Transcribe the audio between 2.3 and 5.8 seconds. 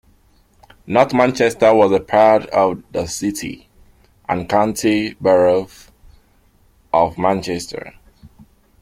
of the City and County Borough